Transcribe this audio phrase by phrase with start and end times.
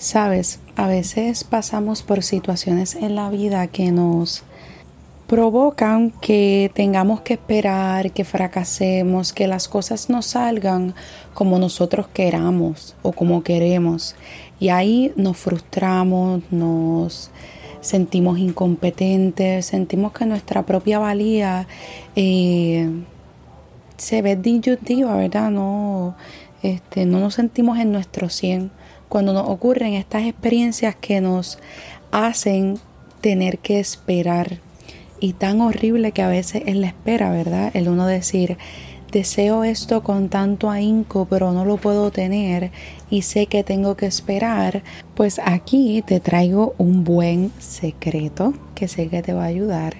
[0.00, 4.44] Sabes, a veces pasamos por situaciones en la vida que nos
[5.26, 10.94] provocan que tengamos que esperar, que fracasemos, que las cosas no salgan
[11.34, 14.16] como nosotros queramos o como queremos.
[14.58, 17.30] Y ahí nos frustramos, nos
[17.82, 21.68] sentimos incompetentes, sentimos que nuestra propia valía
[22.16, 22.88] eh,
[23.98, 25.50] se ve disyuntiva, ¿verdad?
[25.50, 26.16] No,
[26.62, 28.70] este, no nos sentimos en nuestro 100
[29.08, 31.58] cuando nos ocurren estas experiencias que nos
[32.12, 32.78] hacen
[33.20, 34.60] tener que esperar.
[35.18, 37.70] Y tan horrible que a veces es la espera, ¿verdad?
[37.74, 38.56] El uno decir,
[39.10, 42.70] deseo esto con tanto ahínco, pero no lo puedo tener
[43.10, 44.82] y sé que tengo que esperar,
[45.14, 49.96] pues aquí te traigo un buen secreto que sé que te va a ayudar.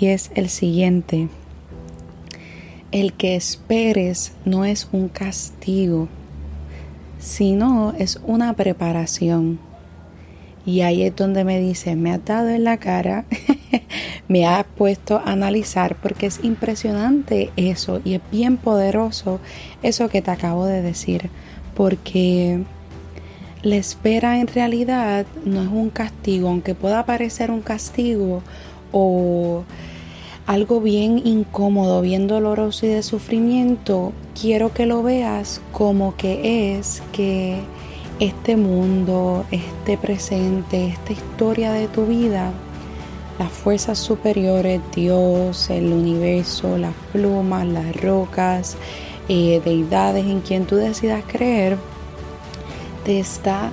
[0.00, 1.28] Y es el siguiente.
[2.90, 6.08] El que esperes no es un castigo,
[7.18, 9.58] sino es una preparación.
[10.64, 13.26] Y ahí es donde me dice, me ha dado en la cara,
[14.28, 19.38] me ha puesto a analizar, porque es impresionante eso y es bien poderoso
[19.82, 21.28] eso que te acabo de decir,
[21.74, 22.64] porque
[23.62, 28.42] la espera en realidad no es un castigo, aunque pueda parecer un castigo
[28.92, 29.64] o
[30.48, 37.02] algo bien incómodo, bien doloroso y de sufrimiento, quiero que lo veas como que es
[37.12, 37.60] que
[38.18, 42.50] este mundo, este presente, esta historia de tu vida,
[43.38, 48.78] las fuerzas superiores, Dios, el universo, las plumas, las rocas,
[49.28, 51.76] eh, deidades en quien tú decidas creer,
[53.04, 53.70] te está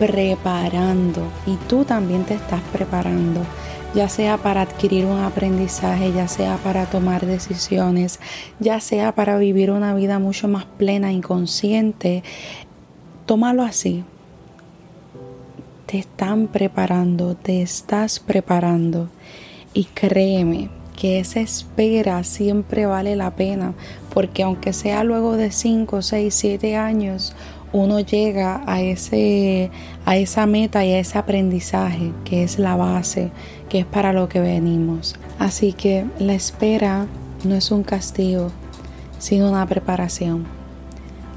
[0.00, 3.42] preparando y tú también te estás preparando
[3.96, 8.20] ya sea para adquirir un aprendizaje, ya sea para tomar decisiones,
[8.60, 12.22] ya sea para vivir una vida mucho más plena y consciente,
[13.24, 14.04] tómalo así.
[15.86, 19.08] Te están preparando, te estás preparando
[19.72, 23.72] y créeme que esa espera siempre vale la pena,
[24.12, 27.34] porque aunque sea luego de 5, 6, 7 años,
[27.72, 29.70] uno llega a, ese,
[30.04, 33.30] a esa meta y a ese aprendizaje que es la base,
[33.68, 35.16] que es para lo que venimos.
[35.38, 37.06] Así que la espera
[37.44, 38.50] no es un castigo,
[39.18, 40.46] sino una preparación.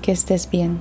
[0.01, 0.79] Que estés bien.